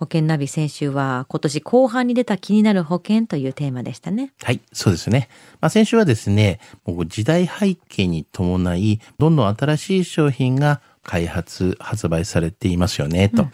[0.00, 4.32] 保険ナビ先週は今年後半に出た気になる保険というテーマでしたね。
[4.42, 4.62] はい。
[4.72, 5.28] そうですね。
[5.60, 13.42] まあ、先週はですね、もう時代背景に伴い、どんどん新しい商品が開発、発売されていますよね、と。
[13.42, 13.52] うん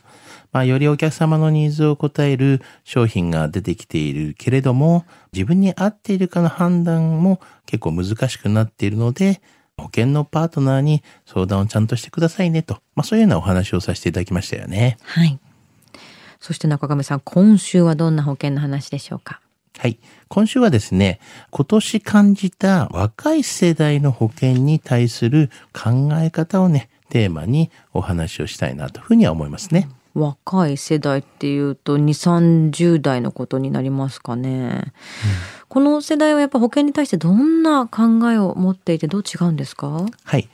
[0.53, 9.43] まあ、よりお客様のニーズを応える商品が出てきているけれども、自分に合っているかの判断も結構難しくなっているので、
[9.77, 14.97] 保険のパートナーに相談をちゃんとしてくださいねと、まあ、そういうようなお話をさせていただきましたよね。
[15.03, 15.39] はい。
[16.47, 19.41] そして中亀さん、今週はどんな保険の話でしょうか？
[19.79, 19.99] はい。
[20.29, 21.19] 今週はですね、
[21.51, 29.89] 今年感じた若い世代の保険に対する考え方をね、テーマにお話をしたいなというふうには思いますね。
[30.15, 32.05] 若い世代っていうと2、
[32.79, 34.49] 30代のことになりますかね。
[34.49, 34.93] うん、
[35.69, 40.07] この世代はやっぱ保険に対してどんな考えを持っていてどう違うんですか？
[40.23, 40.49] はい。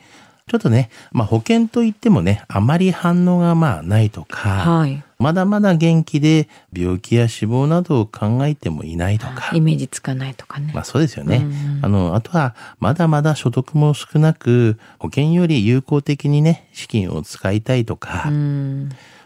[0.49, 9.55] ちょっとね、まあ保険といってもね、あまり反応がまあないとか、はい、まだまだ元気で病気や死亡などを考えてもいないとか。
[9.55, 10.71] イメージつかないとかね。
[10.75, 11.47] まあそうですよね。
[11.81, 18.29] あの、あとは、まだまだ所得も少なく、保険より有効的にね、資金を使いたいとか、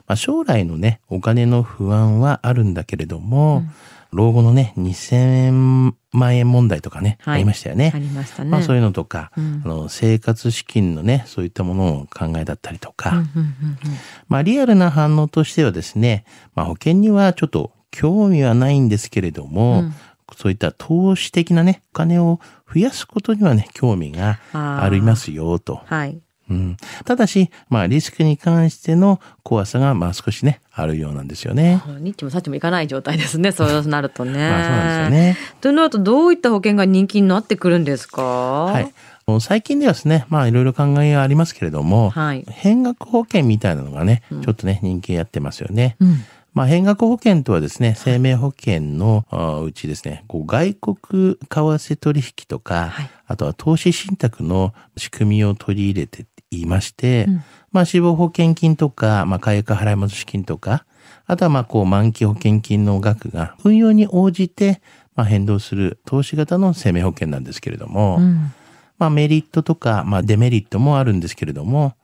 [0.08, 3.72] まあ、将来のね、お金の不安はあるんだけれども、うん
[4.12, 7.92] 老後のね、2000万円問題とかね、はい、ありましたよね。
[7.94, 8.50] ありましたね。
[8.50, 13.24] まあそういうのとか、うん、あの生活資金のね、そういったものを考えだったりとか、
[14.28, 19.94] まあリアルな反応としてはですね、まあ保険にはちょっと興味はないんですけれども、うん
[20.36, 22.42] そういった投資的なね、お金を
[22.74, 25.82] 増やすことにはね、興味がありますよ、と。
[25.86, 26.20] はい。
[26.50, 31.82] うん、ただし、まあ、リスクに関しての怖さが、まあ、少しね、あるようなんですよね。
[32.00, 34.32] ニッチもサッチもいかない状態ですね、そうなるとね。
[34.50, 35.38] まあ、そうなんですよね。
[35.62, 38.22] となると、どういった保険が人気になってくるんですか？
[38.22, 38.94] はい。
[39.42, 45.98] 最近ではですね、まあいろいろ考えがありますけれども、はい、変額保険みたいなのがね、ちょっとね、人気やってますよね。
[46.00, 49.26] うんまあ、変額保険とはですね、生命保険の
[49.64, 60.86] うちですね、こう外国為替取引とか、はい、あとは投資信託の仕組みを取り入れていまして、うん、まあ死亡保険金とか、まあ解約払い戻し金とか、
[61.26, 64.82] あとはまあこう満期保険金の額が運用に応じて、
[65.16, 68.54] まあ変動する投資型の生命保険なんですけれども、うん、
[68.98, 71.96] まあメリットとか、まあデメリットもあるんですけれども、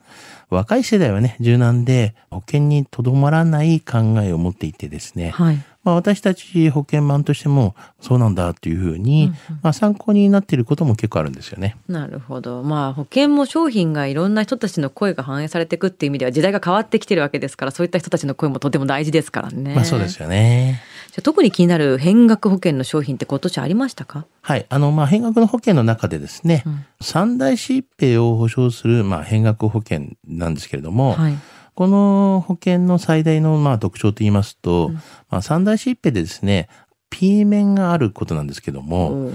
[0.50, 11.76] 若い世代はね、柔軟で保険にとどまらない考えを持っていてですね、はい、まあ、私たち保険マンとしてもそうなんだっていうふうに、うんうん、まあ、参考になっていることも結構あるんですよね。
[11.88, 12.64] なるほど。
[12.64, 19.76] まあ保険も商品がいろんな人たちの声が反映されていくっていう意味では時代が変わってきてるわけですからそういった人たちの声もとても大事ですからね。
[19.76, 20.82] まあそうですよね。
[21.12, 24.26] じゃ特に気になる変額保険の商品って今年ありましたか？
[24.42, 24.66] はい。
[24.70, 31.38] あの、まあ、変額の保険の中でですね、うん、三大疾病を保証する、まあ、変額保険なんですけれども、はい
[31.76, 34.94] この保険の最大のまあ特徴と言いますと、うん、
[35.30, 36.70] まあ、三大疾病でですね、
[37.10, 39.32] P 面があることなんですけども、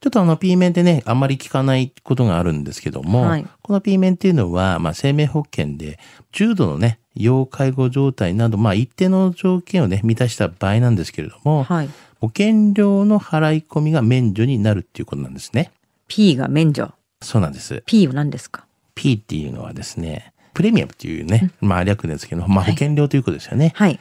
[0.00, 5.98] ちょっとあの P 面ってね、あんまり聞かないことがあるんですけども、はい、この P 面っていうのは、まあ、生命保険で
[6.32, 15.72] 重度のね、要介護状態など、まあ、一定の条件をね、満たした場合なんですけれども、はい、保険料の払い込みが免除になるっていうことなんですね。
[16.06, 17.82] P が免除そうなんです。
[17.86, 23.70] P は何ですか ?P っていうのはですね、プレミアムっていうね、まあ略ですけど、まあ保険料ということですよね。
[23.76, 24.00] はい。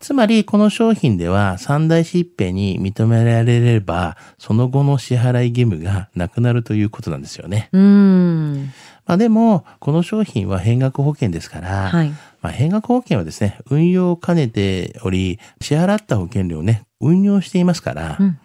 [0.00, 7.68] つまり、この商品では三大疾病に認められれば、その後の支払い義務がなくなるということなんですよね。
[7.72, 8.72] うん。
[9.04, 12.08] まあでも、この商品は変額保険ですから、はい、
[12.40, 18.38] まあ変額保険はですね、運用を兼ねており、支払った保険料をね、運用していますから、うん、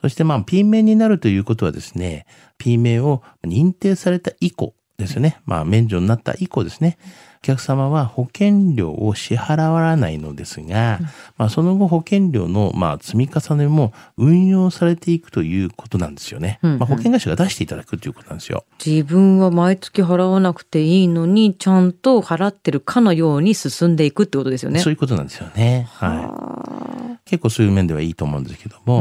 [0.00, 2.24] そしてまあ P 名になるということはですね、
[2.56, 5.40] P 名を認定された以降、ですよね。
[5.44, 6.98] まあ、免除になった以降ですね。
[7.42, 10.98] お客様は保険料を支払わないのですが、
[11.36, 16.58] まあ、その後保険料の、まあ、積み重ねも運用されていくということなんですよね。
[16.62, 18.64] うんうん、まあ、保険会社が出していただくということなんですよ。
[18.84, 24.80] 自分は毎月払わなくていいのに、ちゃんと払ってるかのように進んでいくってことですよね。
[24.80, 25.86] そういうことなんですよね。
[25.90, 26.93] はい。
[27.26, 29.00] 結構そういう面ではいいと思うんですけども、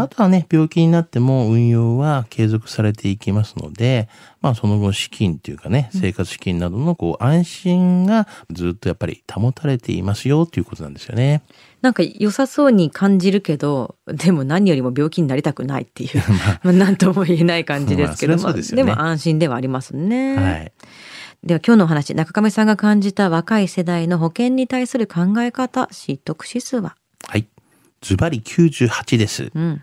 [0.00, 4.08] あとはね、病気になっても運用は継続されていきますので、
[4.40, 11.42] まあその後資金っていうかね、生活資金などのこう安心がずっとやっぱり保たれていますよということなんですよね。
[11.82, 16.22] なんか良さそうに感じるけど、でも何よりも病気になりたくないっていう、
[16.62, 20.36] まあ、何とも言えない感じですけど、まあでね、でも安心ではありますね。
[20.36, 20.72] はい。
[21.42, 26.96] では今日のお話、中亀さんが感じた若い世代の保険に対する考え方、知得指数は？
[27.26, 27.46] はい。
[28.00, 29.50] ズバリ98です。
[29.54, 29.82] うん、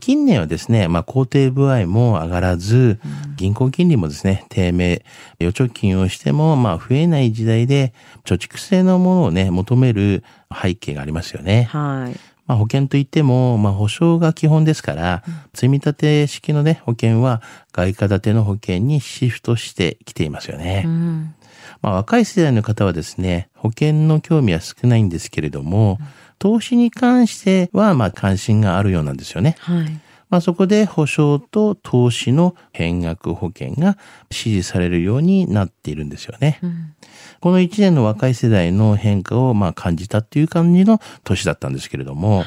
[0.00, 3.00] 近年はですね、まあ、肯定具合も上がらず、
[3.36, 5.04] 銀行金利もですね、低迷、
[5.40, 7.92] 預貯金をしても、まあ、増えない時代で、
[8.24, 11.64] 貯蓄性のものをね、求める背景がありますよね。
[11.64, 12.18] はい。
[12.46, 20.84] まあ、保険といっても、まあ、保証が基本ですから、うん、積立式のね、保険は外貨建ての保険にシフトしてきていますよね。
[20.86, 21.34] うん、
[21.82, 26.06] まあ、若い世代の方はですね、保険の興味は少ないんですけれども、うん、
[26.38, 29.56] 投資に関しては、まあ、関心があるようなんですよね。
[29.60, 30.00] はい。
[30.30, 33.96] まあ、そこで保証と投資の変額保険が
[34.30, 36.58] 支持されるようになっているんですよね。
[36.62, 36.94] うん、
[37.40, 42.46] この1年の若い世代の変化をまあ感じたっていう感じの年だったんですけれども、はい、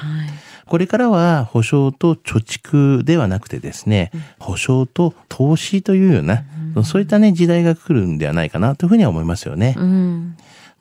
[0.68, 6.44] これからは保証と貯蓄ではなくてですね、うん、保証と投資というような、
[6.76, 9.76] うん、そういったね、時代が来るんではないかなというふうには思いますよね。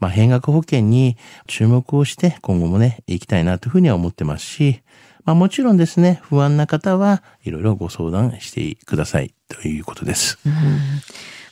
[0.01, 1.17] まあ、変額保険に
[1.47, 4.83] 注目をして今後もね、行きたいなというふうには思ってますし、
[5.25, 10.39] まあ、もちろんですね、不安な方はいろいろご相談してくださいということです。
[10.45, 10.53] うん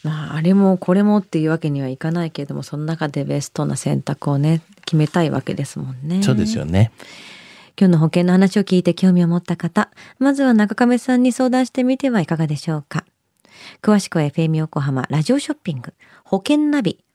[0.05, 6.23] まあ、あれもこれもっていうわけにはいかないけれども、その中でベストな選択をね、決めたいわけですもんね。
[6.23, 6.93] そうですよね。
[7.79, 13.05] 今日の保険の話を聞いて興味を持った方、まずは中亀さんに相談してみてはいかがでしょうか。
[13.83, 15.93] 詳しくは FM 横浜ラジオショッピング
[16.25, 17.05] 保険ナビ